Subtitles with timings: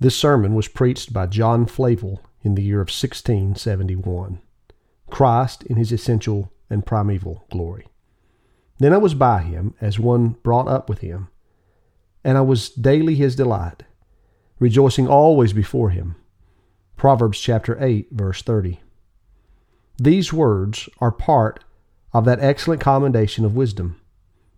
[0.00, 4.40] This sermon was preached by John Flavel in the year of 1671.
[5.10, 7.86] Christ in his essential and primeval glory.
[8.78, 11.28] Then I was by him as one brought up with him,
[12.22, 13.82] and I was daily his delight,
[14.60, 16.14] rejoicing always before him.
[16.96, 18.80] Proverbs chapter 8, verse 30.
[19.98, 21.64] These words are part
[22.12, 24.00] of that excellent commendation of wisdom,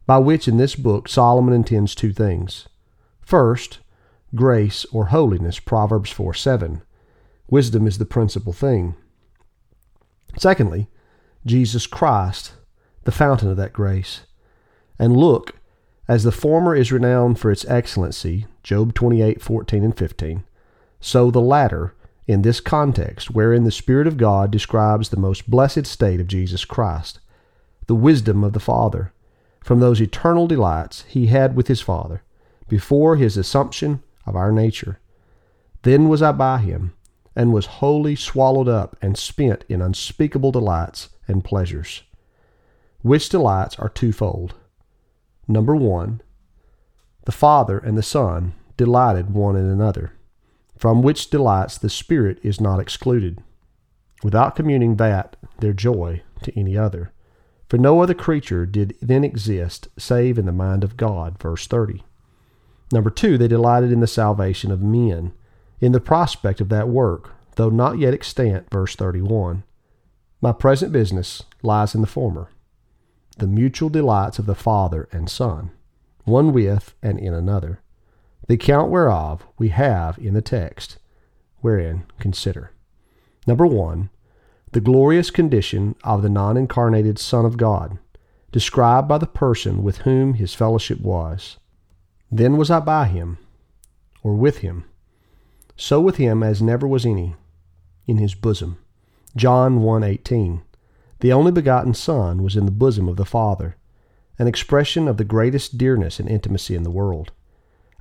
[0.04, 2.68] by which in this book Solomon intends two things.
[3.22, 3.78] First,
[4.34, 6.82] grace or holiness, Proverbs 4 7.
[7.48, 8.94] Wisdom is the principal thing.
[10.38, 10.88] Secondly,
[11.44, 12.52] Jesus Christ,
[13.04, 14.20] the fountain of that grace.
[14.98, 15.56] And look,
[16.06, 20.44] as the former is renowned for its excellency, Job 28 14 and 15,
[21.00, 21.94] so the latter,
[22.26, 26.64] in this context, wherein the Spirit of God describes the most blessed state of Jesus
[26.64, 27.18] Christ,
[27.86, 29.12] the wisdom of the Father,
[29.64, 32.22] from those eternal delights he had with his Father,
[32.68, 35.00] before his assumption of our nature.
[35.82, 36.94] Then was I by him,
[37.34, 42.04] and was wholly swallowed up and spent in unspeakable delights and pleasures,
[43.02, 44.54] which delights are twofold.
[45.48, 46.22] Number one,
[47.26, 50.12] the Father and the Son delighted one in another,
[50.78, 53.42] from which delights the Spirit is not excluded,
[54.22, 57.12] without communing that, their joy, to any other.
[57.68, 61.40] For no other creature did then exist save in the mind of God.
[61.40, 62.02] Verse 30.
[62.92, 65.32] Number two, they delighted in the salvation of men,
[65.80, 68.68] in the prospect of that work, though not yet extant.
[68.70, 69.62] Verse 31.
[70.40, 72.48] My present business lies in the former,
[73.36, 75.70] the mutual delights of the Father and Son,
[76.24, 77.80] one with and in another,
[78.48, 80.98] the account whereof we have in the text,
[81.58, 82.72] wherein consider.
[83.46, 84.10] Number one,
[84.72, 87.98] the glorious condition of the non incarnated Son of God,
[88.50, 91.58] described by the person with whom his fellowship was.
[92.32, 93.38] Then was I by him,
[94.22, 94.84] or with him,
[95.76, 97.34] so with him as never was any,
[98.06, 98.78] in his bosom.
[99.34, 100.62] John 1:18.
[101.20, 103.76] The only begotten Son was in the bosom of the Father,
[104.38, 107.32] an expression of the greatest dearness and intimacy in the world,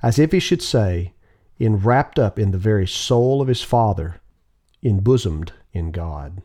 [0.02, 1.12] as if he should say,
[1.58, 4.20] enwrapped up in the very soul of his Father,
[4.82, 6.40] embosomed in God.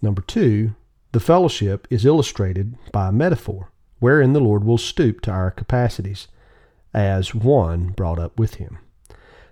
[0.00, 0.74] Number two,
[1.12, 6.28] the fellowship is illustrated by a metaphor wherein the Lord will stoop to our capacities
[6.94, 8.78] as one brought up with him.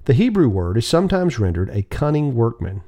[0.04, 2.82] The Hebrew word is sometimes rendered a cunning workman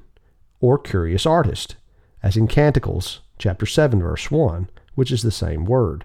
[0.60, 1.76] or curious artist,
[2.22, 6.04] as in Canticles chapter 7 verse 1, which is the same word.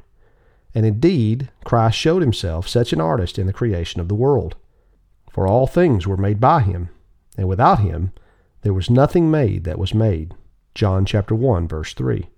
[0.76, 4.56] And indeed, Christ showed himself such an artist in the creation of the world.
[5.31, 6.90] For all things were made by him,
[7.38, 8.12] and without him
[8.62, 10.34] there was nothing made that was made.
[10.76, 12.30] John chapter 1 verse 3.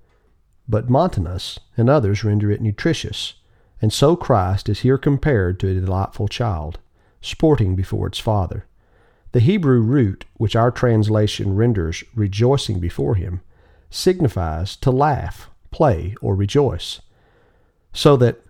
[0.67, 3.33] But Montanus and others render it nutritious,
[3.81, 6.79] and so Christ is here compared to a delightful child,
[7.19, 8.65] sporting before its father.
[9.31, 13.41] The Hebrew root, which our translation renders rejoicing before him,
[13.89, 17.01] signifies to laugh, play, or rejoice.
[17.91, 18.41] So that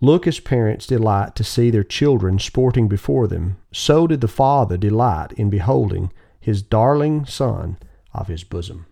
[0.00, 4.76] look as parents delight to see their children sporting before them, so did the Father
[4.76, 7.78] delight in beholding his darling Son
[8.12, 8.86] of his bosom.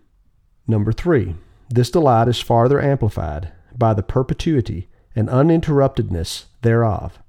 [0.67, 1.35] Number three,
[1.69, 7.19] this delight is farther amplified by the perpetuity and uninterruptedness thereof.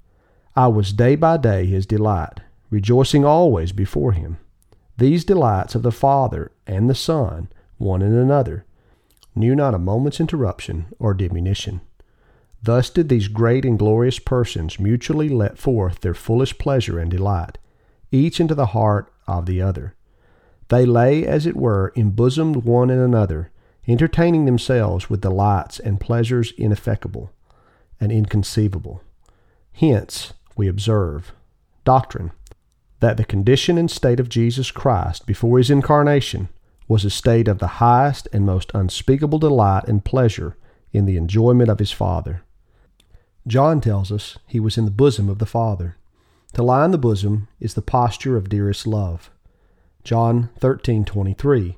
[0.55, 4.37] I was day by day his delight, rejoicing always before him.
[4.97, 8.65] These delights of the Father and the Son, one in another,
[9.35, 11.81] knew not a moment's interruption or diminution.
[12.63, 17.59] Thus did these great and glorious persons mutually let forth their fullest pleasure and delight,
[18.11, 19.93] each into the heart of the other.
[20.69, 23.51] They lay, as it were, embosomed one in another,
[23.87, 27.31] entertaining themselves with delights and pleasures ineffecable
[27.99, 29.01] and inconceivable.
[29.73, 31.33] Hence, we observe
[31.83, 32.31] doctrine
[32.99, 36.49] that the condition and state of Jesus Christ before his incarnation
[36.87, 40.57] was a state of the highest and most unspeakable delight and pleasure
[40.91, 42.41] in the enjoyment of his Father.
[43.45, 45.97] John tells us he was in the bosom of the Father.
[46.53, 49.29] To lie in the bosom is the posture of dearest love.
[50.03, 51.77] John 13:23.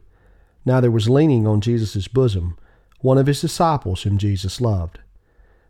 [0.65, 2.57] Now there was leaning on Jesus' bosom
[3.01, 4.99] one of his disciples whom Jesus loved.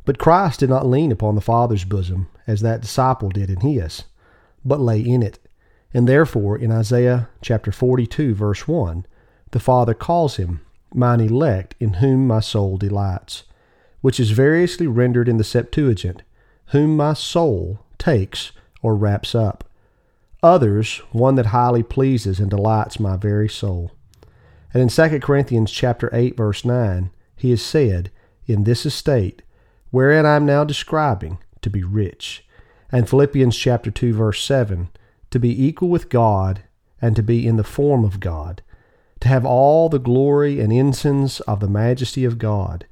[0.10, 4.06] But Christ did not lean upon the Father's bosom, as that disciple did in his,
[4.66, 5.38] but lay in it.
[5.94, 9.06] And therefore, in Isaiah chapter 42, verse 1,
[9.52, 10.62] the Father calls him,
[10.96, 13.44] Mine elect, in whom my soul delights,
[14.02, 16.24] which is variously rendered in the Septuagint,
[16.70, 18.52] whom my soul takes
[18.82, 19.64] or wraps up.
[20.42, 23.92] Others, one that highly pleases and delights my very soul.
[24.74, 28.10] And in 2 Corinthians chapter 8, verse 9, he is said,
[28.48, 29.44] In this estate,
[29.92, 32.46] wherein I am now describing, to be rich.
[32.92, 34.90] And Philippians chapter 2 verse 7,
[35.32, 36.64] to be equal with God
[37.02, 38.62] and to be in the form of God,
[39.20, 42.86] to have all the glory and ensigns of the majesty of God.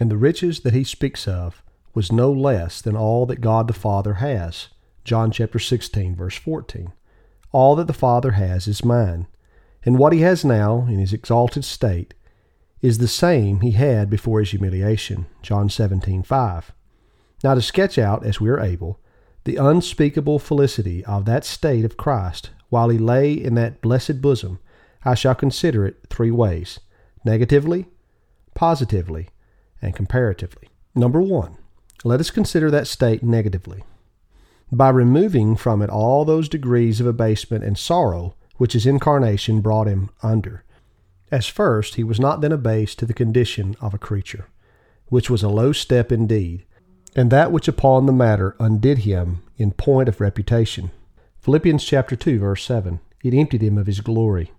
[0.00, 1.62] And the riches that he speaks of
[1.94, 4.68] was no less than all that God the Father has.
[5.04, 6.92] John chapter 16, verse 14.
[7.50, 9.26] All that the Father has is mine,
[9.84, 12.14] and what he has now in his exalted state
[12.82, 15.26] is the same he had before his humiliation.
[15.40, 16.72] John 17, 5.
[17.44, 19.00] Now, to sketch out, as we are able,
[19.44, 24.58] the unspeakable felicity of that state of Christ while he lay in that blessed bosom,
[25.04, 26.80] I shall consider it three ways
[27.24, 27.86] negatively,
[28.54, 29.28] positively,
[29.80, 30.68] and comparatively.
[30.94, 31.56] Number one,
[32.04, 33.84] let us consider that state negatively.
[34.72, 39.86] By removing from it all those degrees of abasement and sorrow which his incarnation brought
[39.86, 40.64] him under.
[41.32, 44.48] As first, he was not then abased to the condition of a creature,
[45.06, 46.66] which was a low step indeed,
[47.16, 50.90] and that which upon the matter undid him in point of reputation.
[51.40, 53.00] Philippians chapter 2 verse 7.
[53.24, 54.52] It emptied him of his glory.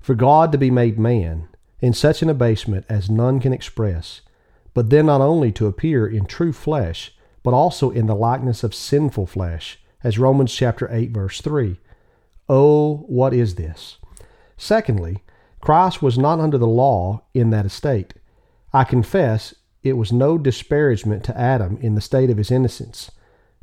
[0.00, 1.46] For God to be made man,
[1.78, 4.22] in such an abasement as none can express,
[4.74, 7.14] but then not only to appear in true flesh,
[7.44, 11.78] but also in the likeness of sinful flesh, as Romans chapter 8 verse 3.
[12.48, 13.98] Oh, what is this?
[14.56, 15.22] Secondly,
[15.60, 18.14] Christ was not under the law in that estate.
[18.72, 23.10] I confess it was no disparagement to Adam in the state of his innocence,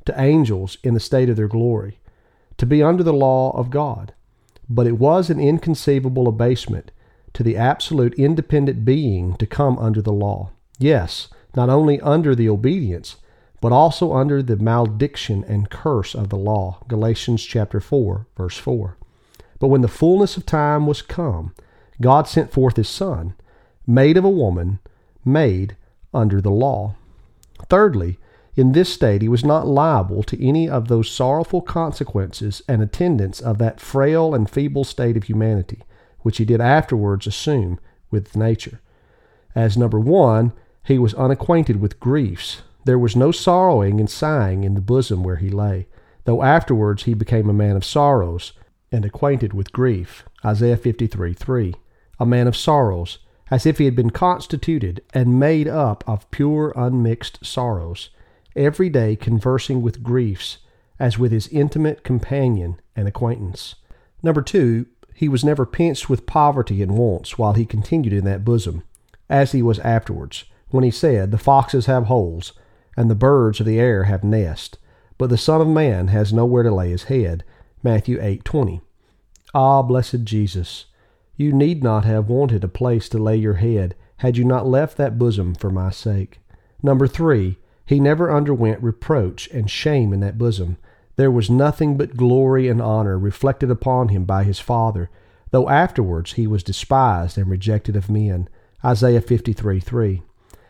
[0.05, 1.99] to angels in the state of their glory,
[2.57, 4.13] to be under the law of God.
[4.69, 6.91] But it was an inconceivable abasement
[7.33, 10.51] to the absolute independent being to come under the law.
[10.79, 13.17] Yes, not only under the obedience,
[13.61, 16.79] but also under the malediction and curse of the law.
[16.87, 18.97] Galatians chapter 4, verse 4.
[19.59, 21.53] But when the fullness of time was come,
[22.01, 23.35] God sent forth his Son,
[23.87, 24.79] made of a woman,
[25.23, 25.75] made
[26.13, 26.95] under the law.
[27.69, 28.17] Thirdly,
[28.55, 33.41] in this state he was not liable to any of those sorrowful consequences and attendants
[33.41, 35.83] of that frail and feeble state of humanity,
[36.21, 37.79] which he did afterwards assume
[38.11, 38.81] with nature.
[39.53, 40.53] As number one,
[40.83, 42.61] he was unacquainted with griefs.
[42.85, 45.87] There was no sorrowing and sighing in the bosom where he lay,
[46.25, 48.53] though afterwards he became a man of sorrows
[48.91, 50.23] and acquainted with grief.
[50.43, 51.75] Isaiah 53 3.
[52.19, 53.19] A man of sorrows,
[53.51, 58.09] as if he had been constituted and made up of pure unmixed sorrows,
[58.55, 60.59] every day conversing with griefs
[60.99, 63.75] as with his intimate companion and acquaintance.
[64.23, 68.45] Number two, he was never pinched with poverty and wants while he continued in that
[68.45, 68.83] bosom,
[69.29, 72.53] as he was afterwards, when he said, The foxes have holes,
[72.97, 74.77] and the birds of the air have nests,
[75.17, 77.43] but the Son of Man has nowhere to lay his head.
[77.83, 78.81] Matthew 8:20.
[79.53, 80.85] Ah, blessed Jesus,
[81.37, 84.97] you need not have wanted a place to lay your head had you not left
[84.97, 86.39] that bosom for my sake.
[86.81, 90.77] Number three, he never underwent reproach and shame in that bosom.
[91.17, 95.09] There was nothing but glory and honor reflected upon him by his Father,
[95.51, 98.49] though afterwards he was despised and rejected of men.
[98.83, 100.23] Isaiah 53 3.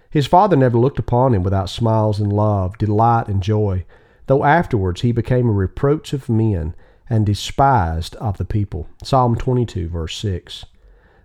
[0.10, 3.86] His Father never looked upon him without smiles and love, delight and joy,
[4.28, 6.74] though afterwards he became a reproach of men
[7.10, 8.88] and despised of the people.
[9.04, 10.66] Psalm 22, verse 6.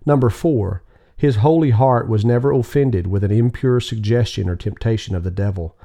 [0.05, 0.83] Number 4.
[1.15, 5.77] His holy heart was never offended with an impure suggestion or temptation of the devil.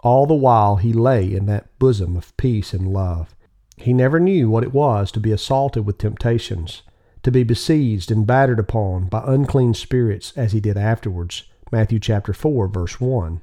[0.00, 3.34] All the while he lay in that bosom of peace and love.
[3.76, 6.82] He never knew what it was to be assaulted with temptations,
[7.22, 11.44] to be besieged and battered upon by unclean spirits as he did afterwards.
[11.70, 13.40] Matthew chapter 4, verse 1.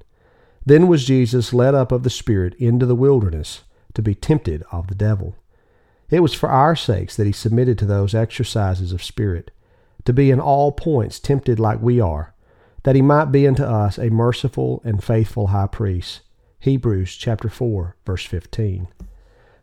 [0.65, 3.63] Then was Jesus led up of the Spirit into the wilderness
[3.93, 5.35] to be tempted of the devil.
[6.09, 9.51] It was for our sakes that he submitted to those exercises of spirit,
[10.05, 12.33] to be in all points tempted like we are,
[12.83, 16.21] that he might be unto us a merciful and faithful high priest.
[16.59, 18.87] Hebrews chapter 4, verse 15.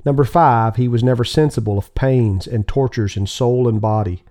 [0.05, 4.25] Number 5, he was never sensible of pains and tortures in soul and body.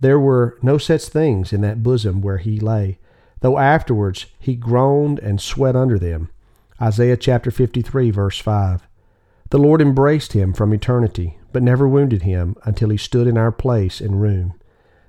[0.00, 2.98] There were no such things in that bosom where he lay,
[3.40, 6.30] though afterwards he groaned and sweat under them.
[6.80, 8.86] Isaiah chapter 53, verse 5.
[9.50, 13.52] The Lord embraced him from eternity, but never wounded him until he stood in our
[13.52, 14.54] place and room.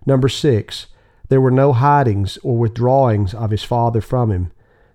[0.05, 0.87] Number six,
[1.29, 4.51] there were no hidings or withdrawings of his Father from him.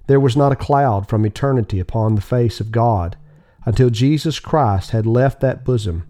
[0.06, 3.16] There was not a cloud from eternity upon the face of God
[3.64, 6.08] until Jesus Christ had left that bosom.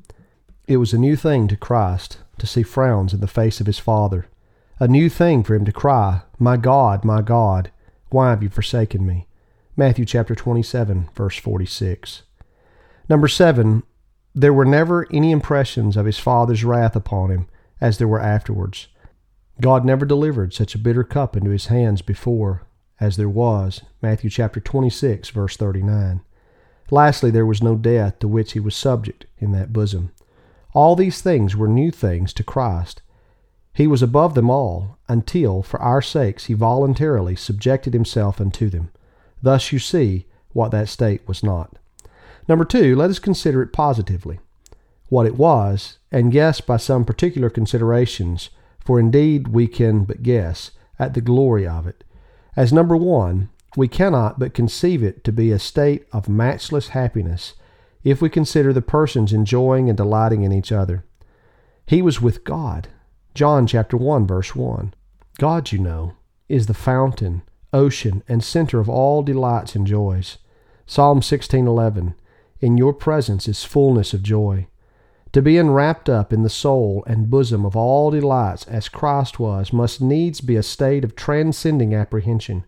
[0.66, 3.78] It was a new thing to Christ to see frowns in the face of his
[3.78, 4.26] Father,
[4.78, 7.70] a new thing for him to cry, My God, my God,
[8.10, 9.26] why have you forsaken me?
[9.76, 12.22] Matthew chapter 27, verse 46.
[13.12, 13.82] Number seven,
[14.34, 17.46] there were never any impressions of his father's wrath upon him
[17.78, 18.88] as there were afterwards.
[19.60, 22.62] God never delivered such a bitter cup into his hands before
[22.98, 23.82] as there was.
[24.00, 26.22] Matthew chapter 26, verse 39.
[26.90, 30.10] Lastly, there was no death to which he was subject in that bosom.
[30.72, 33.02] All these things were new things to Christ.
[33.74, 38.90] He was above them all, until, for our sakes, he voluntarily subjected himself unto them.
[39.42, 41.76] Thus you see what that state was not.
[42.48, 44.40] Number two, let us consider it positively,
[45.08, 50.72] what it was, and guess by some particular considerations, for indeed we can but guess,
[50.98, 52.04] at the glory of it.
[52.56, 57.54] As number one, we cannot but conceive it to be a state of matchless happiness
[58.04, 61.04] if we consider the persons enjoying and delighting in each other.
[61.86, 62.88] He was with God.
[63.34, 64.92] John chapter 1 verse 1.
[65.38, 66.14] God, you know,
[66.48, 70.38] is the fountain, ocean, and center of all delights and joys.
[70.86, 72.14] Psalm 16:11.
[72.62, 74.68] In your presence is fullness of joy.
[75.32, 79.72] To be enwrapped up in the soul and bosom of all delights as Christ was
[79.72, 82.62] must needs be a state of transcending apprehension.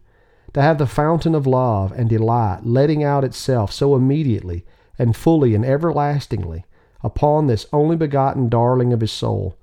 [0.55, 4.65] To have the fountain of love and delight letting out itself so immediately
[4.99, 6.65] and fully and everlastingly
[7.05, 9.57] upon this only begotten darling of his soul,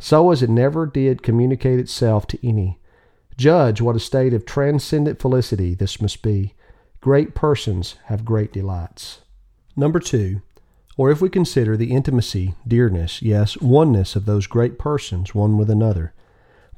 [0.00, 2.80] so as it never did communicate itself to any.
[3.36, 6.54] Judge what a state of transcendent felicity this must be.
[7.00, 9.20] Great persons have great delights.
[9.76, 10.40] Number two,
[10.96, 15.68] or if we consider the intimacy, dearness, yes, oneness of those great persons one with
[15.68, 16.14] another,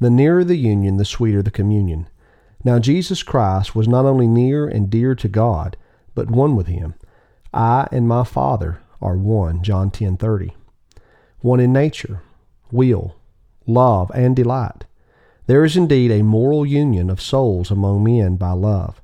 [0.00, 2.08] the nearer the union, the sweeter the communion.
[2.64, 5.76] Now Jesus Christ was not only near and dear to God,
[6.16, 6.94] but one with him.
[7.54, 10.52] I and my Father are one, John 10:30.
[11.40, 12.22] One in nature,
[12.72, 13.14] will,
[13.64, 14.84] love, and delight.
[15.46, 19.00] There is indeed a moral union of souls among men by love,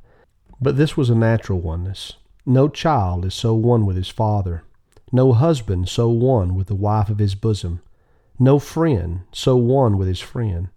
[0.60, 2.14] but this was a natural oneness.
[2.46, 4.64] No child is so one with his father,
[5.10, 7.80] no husband so one with the wife of his bosom,
[8.38, 10.68] no friend so one with his friend,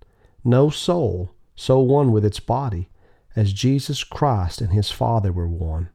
[0.44, 2.88] no soul so one with its body,
[3.36, 5.90] as Jesus Christ and his Father were one.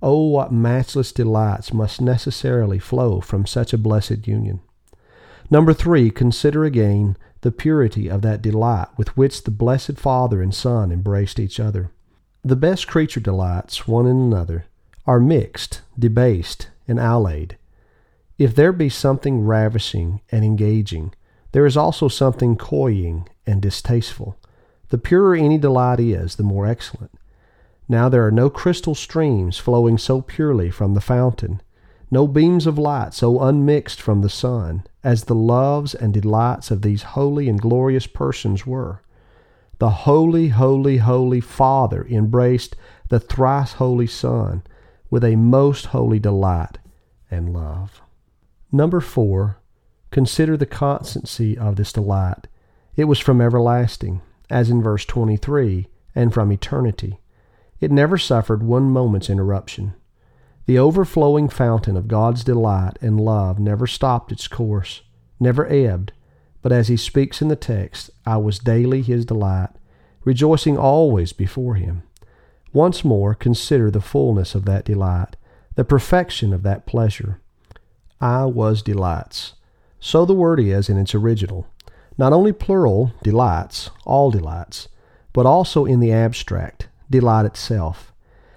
[0.00, 4.60] Oh, what matchless delights must necessarily flow from such a blessed union.
[5.50, 10.54] Number three, consider again the purity of that delight with which the blessed Father and
[10.54, 11.90] Son embraced each other.
[12.42, 14.66] The best creature delights, one in another,
[15.06, 17.56] are mixed, debased, and allayed.
[18.38, 21.14] If there be something ravishing and engaging,
[21.52, 24.36] there is also something coying and distasteful.
[24.88, 27.12] The purer any delight is, the more excellent.
[27.88, 31.60] Now there are no crystal streams flowing so purely from the fountain,
[32.10, 36.82] no beams of light so unmixed from the sun, as the loves and delights of
[36.82, 39.02] these holy and glorious persons were.
[39.78, 42.74] The holy, holy, holy Father embraced
[43.08, 44.62] the thrice holy Son
[45.14, 46.78] with a most holy delight
[47.30, 48.02] and love.
[48.72, 49.60] Number four,
[50.10, 52.48] consider the constancy of this delight.
[52.96, 57.20] It was from everlasting, as in verse 23, and from eternity.
[57.78, 59.94] It never suffered one moment's interruption.
[60.66, 65.02] The overflowing fountain of God's delight and love never stopped its course,
[65.38, 66.12] never ebbed,
[66.60, 69.70] but as he speaks in the text, I was daily his delight,
[70.24, 72.02] rejoicing always before him.
[72.74, 75.36] Once more consider the fullness of that delight,
[75.76, 77.40] the perfection of that pleasure.
[78.20, 79.54] I was delights.
[80.00, 81.68] So the word is in its original.
[82.18, 84.88] Not only plural, delights, all delights,
[85.32, 88.12] but also in the abstract, delight itself.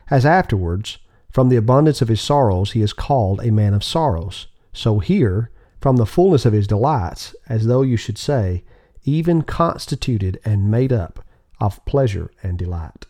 [0.10, 0.98] As afterwards,
[1.30, 4.48] from the abundance of his sorrows, he is called a man of sorrows.
[4.74, 8.64] So here, from the fullness of his delights, as though you should say,
[9.04, 11.24] even constituted and made up
[11.60, 13.06] of pleasure and delight.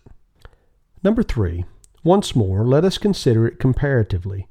[1.04, 1.66] Number three,
[2.04, 4.48] once more, let us consider it comparatively,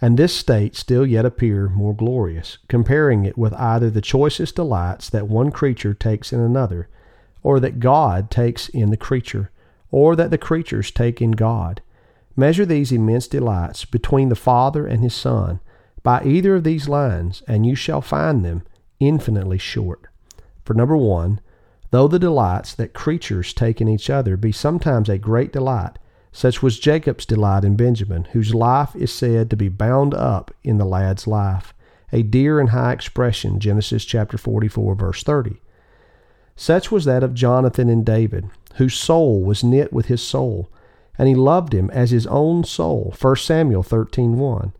[0.00, 5.08] and this state still yet appear more glorious, comparing it with either the choicest delights
[5.10, 6.88] that one creature takes in another,
[7.42, 9.50] or that God takes in the creature,
[9.90, 11.80] or that the creatures take in God.
[12.36, 15.60] Measure these immense delights between the Father and His Son
[16.02, 18.62] by either of these lines, and you shall find them
[18.98, 20.06] infinitely short.
[20.64, 21.40] For number one,
[21.94, 25.96] though the delights that creatures take in each other be sometimes a great delight,
[26.32, 30.78] such was Jacob's delight in Benjamin, whose life is said to be bound up in
[30.78, 31.72] the lad's life,
[32.12, 35.60] a dear and high expression, Genesis chapter 44, verse 30.
[36.56, 40.68] Such was that of Jonathan and David, whose soul was knit with his soul,
[41.16, 43.14] and he loved him as his own soul.
[43.16, 44.72] 1 Samuel 13:1.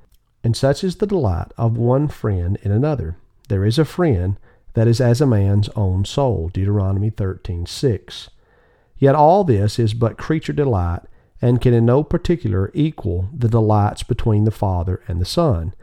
[0.43, 3.19] And such is the delight of one friend in another.
[3.49, 4.37] There is a friend
[4.75, 6.51] that is as a man's own soul.
[6.53, 8.29] Deuteronomy 13:6.
[8.99, 11.03] Yet all this is but creature delight,
[11.43, 15.75] and can in no particular equal the delights between the Father and the Son.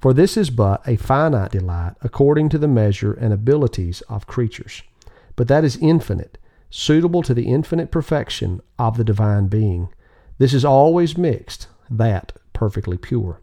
[0.00, 4.82] For this is but a finite delight according to the measure and abilities of creatures.
[5.34, 6.38] But that is infinite
[6.70, 9.88] suitable to the infinite perfection of the divine being.
[10.38, 13.40] This is always mixed, that perfectly pure.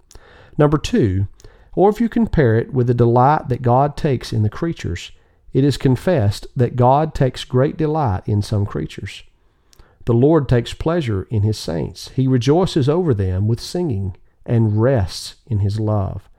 [0.58, 1.28] Number two,
[1.75, 5.12] or if you compare it with the delight that God takes in the creatures,
[5.53, 9.24] it is confessed that God takes great delight in some creatures.
[10.05, 12.10] The Lord takes pleasure in his saints.
[12.10, 14.15] He rejoices over them with singing
[14.46, 16.29] and rests in his love.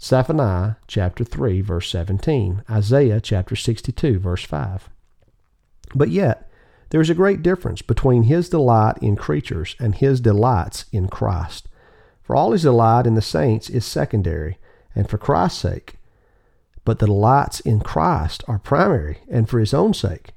[0.00, 4.88] Zephaniah chapter 3 verse 17, Isaiah chapter 62 verse 5.
[5.94, 6.48] But yet,
[6.90, 11.68] there is a great difference between his delight in creatures and his delights in Christ.
[12.28, 14.58] For all his delight in the saints is secondary,
[14.94, 15.96] and for Christ's sake.
[16.84, 20.32] But the delights in Christ are primary, and for his own sake.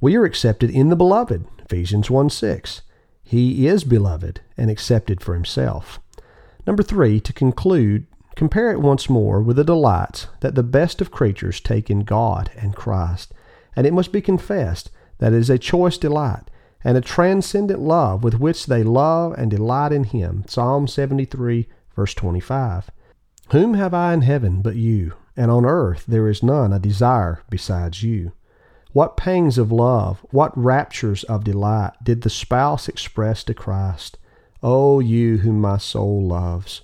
[0.00, 2.82] We are accepted in the beloved, Ephesians 1 6.
[3.24, 5.98] He is beloved and accepted for himself.
[6.64, 8.06] Number three, to conclude,
[8.36, 12.52] compare it once more with the delights that the best of creatures take in God
[12.56, 13.34] and Christ.
[13.74, 16.44] And it must be confessed that it is a choice delight
[16.84, 20.44] and a transcendent love with which they love and delight in Him.
[20.48, 22.90] Psalm 73, verse 25.
[23.50, 25.14] Whom have I in heaven but you?
[25.36, 28.32] And on earth there is none I desire besides you.
[28.92, 34.18] What pangs of love, what raptures of delight did the spouse express to Christ?
[34.62, 36.82] O you whom my soul loves.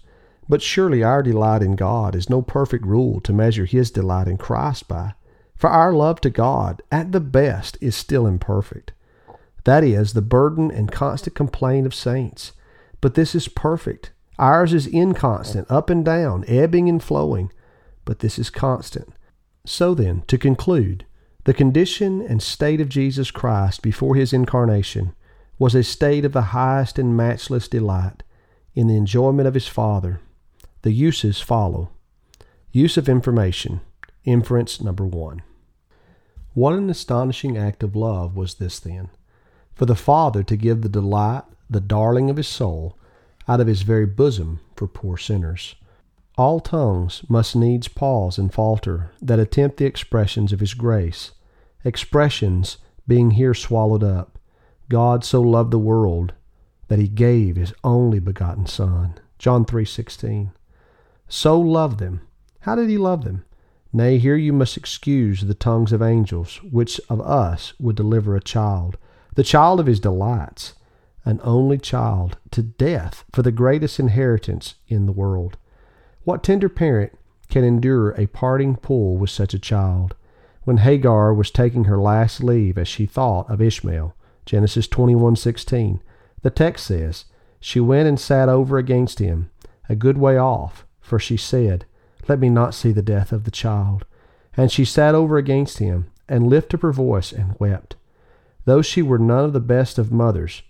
[0.49, 4.39] But surely our delight in God is no perfect rule to measure his delight in
[4.39, 5.13] Christ by,
[5.55, 8.93] for our love to God, at the best, is still imperfect.
[9.65, 12.53] That is the burden and constant complaint of saints.
[13.01, 14.13] But this is perfect.
[14.39, 17.53] Ours is inconstant, up and down, ebbing and flowing.
[18.05, 19.13] But this is constant.
[19.67, 21.05] So then, to conclude,
[21.45, 25.15] the condition and state of Jesus Christ before his incarnation
[25.59, 28.23] was a state of the highest and matchless delight
[28.75, 30.21] in the enjoyment of his Father.
[30.83, 31.91] The uses follow.
[32.71, 33.81] Use of information.
[34.25, 35.43] Inference number one.
[36.55, 39.09] What an astonishing act of love was this then,
[39.79, 42.99] for the Father to give the delight, the darling of his soul,
[43.47, 45.77] out of his very bosom for poor sinners.
[46.37, 51.31] All tongues must needs pause and falter that attempt the expressions of his grace,
[51.85, 54.37] expressions being here swallowed up.
[54.89, 56.33] God so loved the world
[56.89, 59.15] that he gave his only begotten Son.
[59.39, 60.51] John 3:16.
[61.29, 62.23] So loved them.
[62.61, 63.45] How did he love them?
[63.93, 68.41] Nay, here you must excuse the tongues of angels, which of us would deliver a
[68.41, 68.97] child
[69.39, 70.75] the child of his delights,
[71.25, 75.57] an only child, to death for the greatest inheritance in the world.
[76.25, 77.17] What tender parent
[77.49, 80.17] can endure a parting pull with such a child?
[80.65, 84.13] When Hagar was taking her last leave as she thought of Ishmael,
[84.45, 86.01] Genesis 21:16,
[86.43, 87.27] the text says,
[87.61, 89.51] she went and sat over against him,
[89.89, 91.85] a good way off, for she said,
[92.27, 94.05] Let me not see the death of the child.
[94.57, 97.95] And she sat over against him, and lifted up her voice and wept.
[98.69, 100.63] Though she were none of the best of mothers,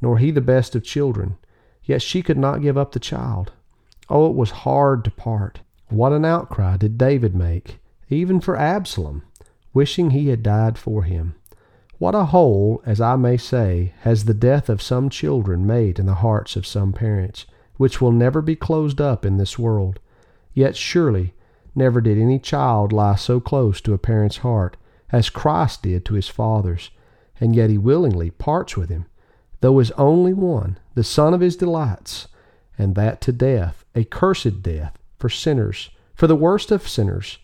[0.00, 1.36] nor he the best of children,
[1.84, 3.52] yet she could not give up the child.
[4.08, 5.60] Oh, it was hard to part.
[5.90, 9.24] What an outcry did David make, even for Absalom,
[9.74, 11.34] wishing he had died for him.
[11.98, 16.06] What a hole, as I may say, has the death of some children made in
[16.06, 17.44] the hearts of some parents,
[17.76, 20.00] which will never be closed up in this world.
[20.54, 21.34] Yet surely
[21.74, 24.78] never did any child lie so close to a parent's heart
[25.10, 26.90] as Christ did to his Father's
[27.42, 29.04] and yet he willingly parts with him,
[29.62, 32.28] though his only one, the son of his delights,
[32.78, 37.38] and that to death, a cursed death, for sinners, for the worst of sinners.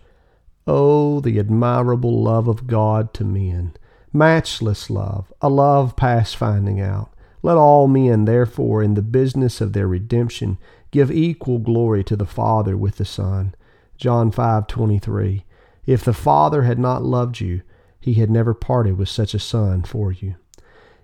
[0.68, 3.72] Oh, the admirable love of God to men,
[4.12, 7.12] matchless love, a love past finding out.
[7.42, 10.58] Let all men, therefore, in the business of their redemption,
[10.92, 13.52] give equal glory to the Father with the Son.
[13.96, 15.44] John 5:23.
[15.86, 17.62] If the Father had not loved you,
[18.08, 20.34] he had never parted with such a son for you.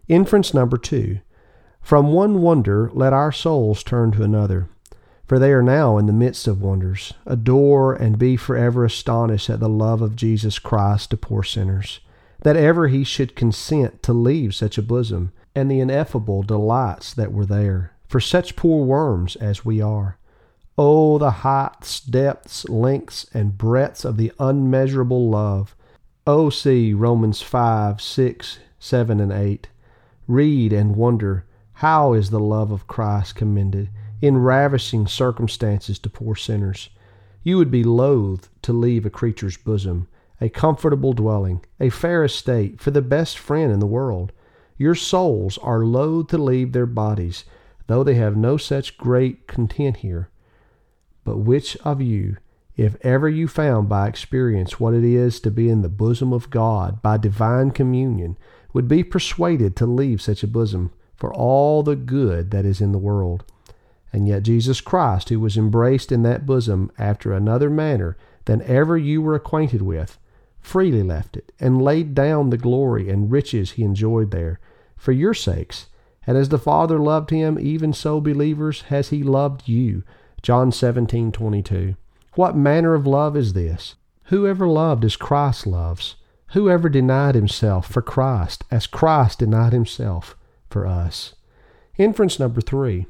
[0.08, 1.20] Inference number two.
[1.82, 4.70] From one wonder let our souls turn to another,
[5.26, 7.12] for they are now in the midst of wonders.
[7.26, 12.00] Adore and be forever astonished at the love of Jesus Christ to poor sinners,
[12.42, 17.32] that ever he should consent to leave such a bosom, and the ineffable delights that
[17.34, 20.16] were there, for such poor worms as we are.
[20.78, 25.76] Oh, the heights, depths, lengths, and breadths of the unmeasurable love!
[26.26, 29.68] See Romans 5, 6, 7, and 8.
[30.26, 33.90] Read and wonder how is the love of Christ commended
[34.22, 36.88] in ravishing circumstances to poor sinners.
[37.42, 40.08] You would be loath to leave a creature's bosom,
[40.40, 44.32] a comfortable dwelling, a fair estate, for the best friend in the world.
[44.78, 47.44] Your souls are loath to leave their bodies,
[47.86, 50.30] though they have no such great content here.
[51.22, 52.38] But which of you
[52.76, 56.50] if ever you found by experience what it is to be in the bosom of
[56.50, 58.36] God by divine communion,
[58.72, 62.90] would be persuaded to leave such a bosom for all the good that is in
[62.90, 63.44] the world.
[64.12, 68.98] And yet Jesus Christ, who was embraced in that bosom after another manner than ever
[68.98, 70.18] you were acquainted with,
[70.60, 74.58] freely left it, and laid down the glory and riches he enjoyed there,
[74.96, 75.86] for your sakes.
[76.26, 80.02] And as the Father loved him, even so, believers, has he loved you.
[80.42, 81.96] John seventeen twenty two.
[82.34, 83.94] What manner of love is this?
[84.24, 86.16] Whoever loved as Christ loves?
[86.48, 90.36] Whoever denied himself for Christ, as Christ denied himself
[90.68, 91.34] for us?
[91.96, 93.06] Inference number three.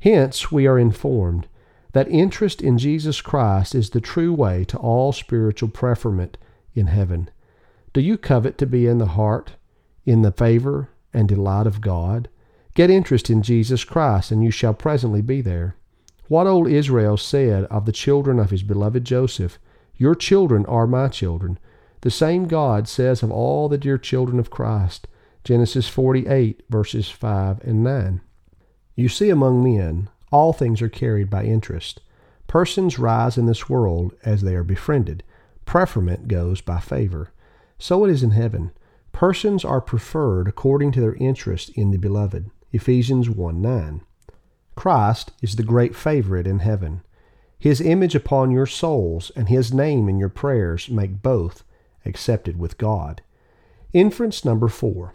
[0.00, 1.46] Hence, we are informed
[1.92, 6.36] that interest in Jesus Christ is the true way to all spiritual preferment
[6.74, 7.30] in heaven.
[7.92, 9.52] Do you covet to be in the heart,
[10.04, 12.28] in the favor and delight of God?
[12.74, 15.76] Get interest in Jesus Christ, and you shall presently be there.
[16.28, 19.58] What old Israel said of the children of his beloved Joseph,
[19.96, 21.58] Your children are my children.
[22.02, 25.06] The same God says of all the dear children of Christ.
[25.44, 28.20] Genesis 48, verses 5 and 9.
[28.94, 32.00] You see, among men, all things are carried by interest.
[32.46, 35.24] Persons rise in this world as they are befriended.
[35.64, 37.32] Preferment goes by favor.
[37.78, 38.72] So it is in heaven.
[39.12, 42.50] Persons are preferred according to their interest in the beloved.
[42.72, 44.02] Ephesians 1 9.
[44.74, 47.02] Christ is the great favorite in heaven.
[47.58, 51.62] His image upon your souls and his name in your prayers make both
[52.04, 53.22] accepted with God.
[53.92, 55.14] Inference number four.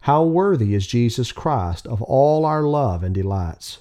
[0.00, 3.78] How worthy is Jesus Christ of all our love and delights.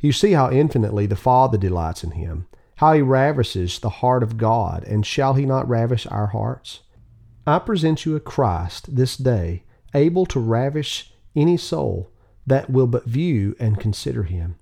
[0.00, 4.36] You see how infinitely the Father delights in him, how he ravishes the heart of
[4.36, 6.80] God, and shall he not ravish our hearts?
[7.46, 9.62] I present you a Christ this day,
[9.94, 12.10] able to ravish any soul
[12.46, 14.56] that will but view and consider him.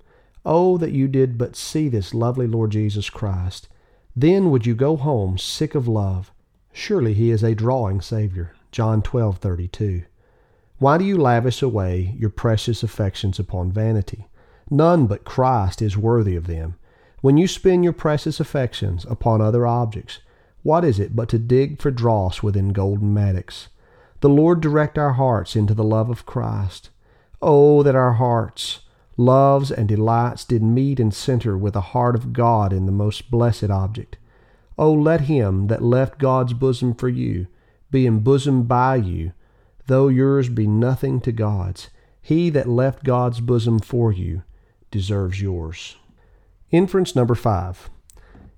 [0.45, 3.69] Oh, that you did but see this lovely Lord Jesus Christ.
[4.17, 6.31] Then would you go home sick of love.
[6.73, 8.55] Surely he is a drawing Savior.
[8.73, 10.05] John twelve thirty two.
[10.79, 14.27] Why do you lavish away your precious affections upon vanity?
[14.71, 16.77] None but Christ is worthy of them.
[17.21, 20.19] When you spend your precious affections upon other objects,
[20.63, 23.69] what is it but to dig for dross within golden mattocks?
[24.21, 26.91] The Lord direct our hearts into the love of Christ.
[27.47, 28.81] Oh, that our hearts,
[29.19, 33.31] loves, and delights did meet and center with the heart of God in the most
[33.31, 34.17] blessed object.
[34.79, 37.47] Oh, let him that left God's bosom for you
[37.91, 39.33] be embosomed by you
[39.87, 41.91] though yours be nothing to God's.
[42.23, 44.43] He that left God's bosom for you
[44.91, 45.97] deserves yours.
[46.71, 47.91] Inference number five.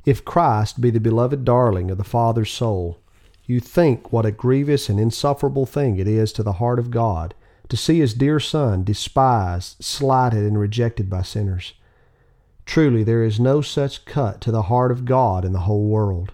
[0.04, 3.00] If Christ be the beloved darling of the Father's soul,
[3.44, 7.34] you think what a grievous and insufferable thing it is to the heart of God
[7.68, 11.74] to see his dear Son despised, slighted, and rejected by sinners.
[12.64, 16.32] Truly, there is no such cut to the heart of God in the whole world.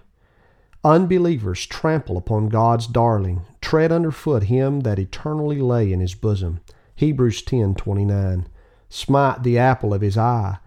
[0.83, 6.59] Unbelievers trample upon God's darling, tread underfoot him that eternally lay in his bosom.
[6.95, 8.47] Hebrews 10:29.
[8.89, 10.57] Smite the apple of his eye.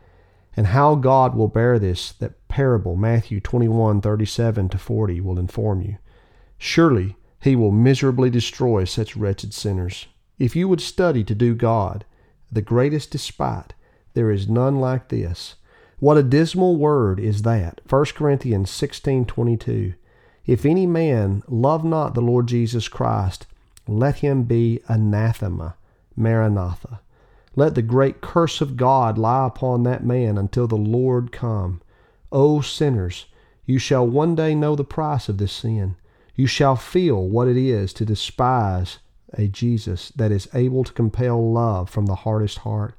[0.57, 5.99] And how God will bear this, that parable Matthew 21:37 to 40 will inform you.
[6.57, 10.07] Surely he will miserably destroy such wretched sinners.
[10.39, 12.05] If you would study to do God,
[12.53, 13.73] the greatest despite,
[14.13, 15.57] there is none like this.
[15.99, 17.81] What a dismal word is that.
[17.89, 19.95] 1 Corinthians 16:22.
[20.45, 23.47] If any man love not the Lord Jesus Christ,
[23.89, 25.75] let him be anathema.
[26.17, 27.01] Maranatha.
[27.55, 31.81] Let the great curse of God lie upon that man until the Lord come.
[32.31, 33.27] O sinners,
[33.65, 35.97] you shall one day know the price of this sin.
[36.35, 38.99] You shall feel what it is to despise
[39.37, 42.95] a Jesus that is able to compel love from the hardest heart.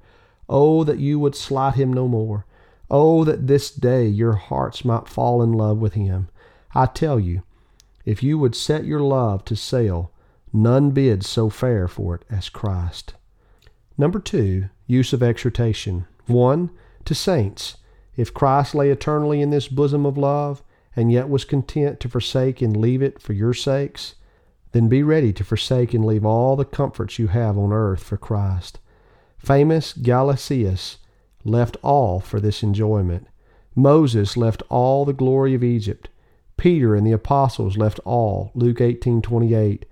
[0.50, 2.46] Oh, that you would slight him no more.
[2.90, 6.30] Oh, that this day your hearts might fall in love with him.
[6.74, 7.44] I tell you,
[8.06, 10.12] if you would set your love to sale,
[10.54, 13.14] none bids so fair for it as Christ.
[13.98, 16.06] Number two, use of exhortation.
[16.28, 16.70] One,
[17.06, 17.78] to saints.
[18.16, 20.64] If Christ lay eternally in this bosom of love,
[20.96, 24.16] and yet was content to forsake and leave it for your sakes,
[24.72, 28.18] then be ready to forsake and leave all the comforts you have on earth for
[28.18, 28.80] Christ.
[29.38, 30.98] Famous Galeacius
[31.44, 33.28] left all for this enjoyment.
[33.76, 36.10] Moses left all the glory of Egypt.
[36.58, 39.86] Peter and the apostles left all, Luke 18:28.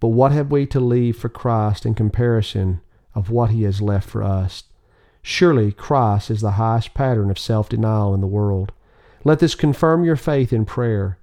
[0.00, 2.80] But what have we to leave for Christ in comparison
[3.14, 4.64] of what he has left for us?
[5.22, 8.72] Surely Christ is the highest pattern of self-denial in the world.
[9.24, 11.18] Let this confirm your faith in prayer.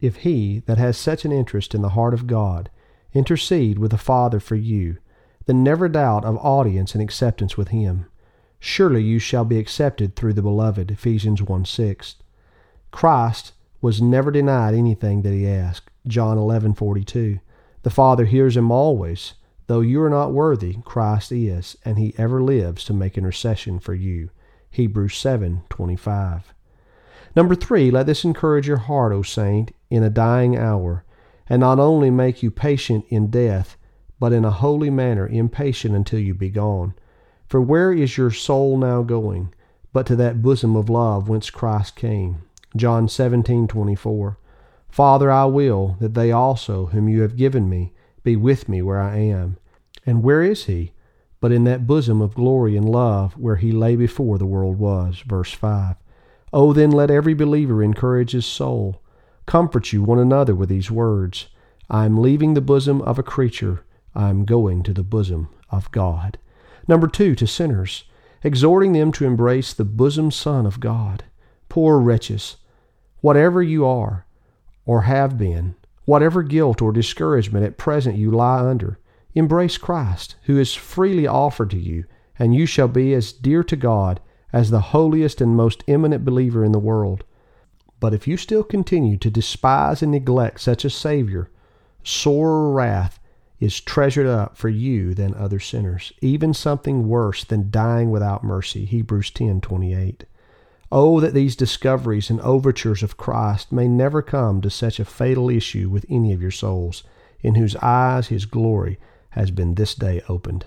[0.00, 2.70] If he that has such an interest in the heart of God
[3.12, 4.98] intercede with the Father for you,
[5.46, 8.06] then never doubt of audience and acceptance with him.
[8.60, 10.90] Surely you shall be accepted through the beloved.
[10.90, 12.16] Ephesians 1 6.
[12.90, 15.90] Christ was never denied anything that he asked.
[16.06, 17.40] John 11:42.
[17.82, 19.34] The Father hears him always,
[19.66, 23.94] though you are not worthy, Christ is, and he ever lives to make intercession for
[23.94, 24.30] you.
[24.70, 26.52] Hebrews 7:25.
[27.36, 31.04] Number 3, let this encourage your heart, O saint, in a dying hour,
[31.48, 33.76] and not only make you patient in death,
[34.20, 36.94] but in a holy manner impatient until you be gone.
[37.46, 39.54] For where is your soul now going,
[39.92, 42.42] but to that bosom of love whence Christ came?
[42.76, 44.36] John 17:24.
[44.88, 49.00] Father, I will that they also whom you have given me be with me where
[49.00, 49.56] I am.
[50.04, 50.92] And where is he?
[51.40, 55.20] But in that bosom of glory and love where he lay before the world was.
[55.20, 55.96] Verse 5.
[56.52, 59.00] Oh, then let every believer encourage his soul.
[59.48, 61.46] Comfort you one another with these words
[61.88, 63.82] I am leaving the bosom of a creature,
[64.14, 66.36] I am going to the bosom of God.
[66.86, 68.04] Number two, to sinners,
[68.44, 71.24] exhorting them to embrace the bosom Son of God.
[71.70, 72.58] Poor wretches,
[73.22, 74.26] whatever you are
[74.84, 78.98] or have been, whatever guilt or discouragement at present you lie under,
[79.34, 82.04] embrace Christ, who is freely offered to you,
[82.38, 84.20] and you shall be as dear to God
[84.52, 87.24] as the holiest and most eminent believer in the world.
[88.00, 91.50] But if you still continue to despise and neglect such a Savior,
[92.02, 93.18] sorer wrath
[93.60, 98.84] is treasured up for you than other sinners, even something worse than dying without mercy.
[98.84, 100.24] Hebrews 10:28.
[100.92, 105.50] Oh, that these discoveries and overtures of Christ may never come to such a fatal
[105.50, 107.02] issue with any of your souls,
[107.42, 108.98] in whose eyes his glory
[109.30, 110.64] has been this day opened.